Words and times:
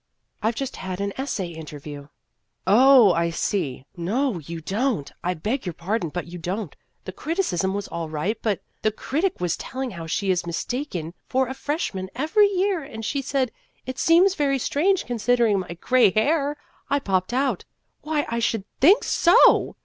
"I 0.41 0.49
've 0.51 0.55
just 0.55 0.77
had 0.77 0.99
an 0.99 1.13
essay 1.15 1.49
interview."" 1.49 2.07
Oh, 2.65 3.13
I 3.13 3.29
see!"" 3.29 3.85
No, 4.11 4.39
you 4.39 4.59
don't. 4.59 5.11
I 5.23 5.35
beg 5.35 5.67
your 5.67 5.73
pardon, 5.73 6.09
but 6.09 6.25
you 6.25 6.39
don't. 6.39 6.75
The 7.05 7.11
criticism 7.11 7.75
was 7.75 7.87
all 7.87 8.09
right, 8.09 8.35
but 8.41 8.63
The 8.81 8.91
critic 8.91 9.39
was 9.39 9.55
telling 9.57 9.91
how 9.91 10.07
she 10.07 10.31
is 10.31 10.47
mistaken 10.47 11.13
for 11.29 11.47
a 11.47 11.53
freshman 11.53 12.09
every 12.15 12.47
year, 12.47 12.81
and 12.81 13.05
she 13.05 13.21
said,' 13.21 13.51
It 13.85 13.99
seems 13.99 14.33
very 14.33 14.57
strange, 14.57 15.05
con 15.05 15.17
sidering 15.17 15.59
my 15.59 15.75
gray 15.79 16.09
hair.' 16.09 16.57
I 16.89 16.97
popped 16.97 17.31
out, 17.31 17.65
* 17.83 18.01
Why, 18.01 18.25
I 18.27 18.39
should 18.39 18.65
think 18.79 19.03
so 19.03 19.75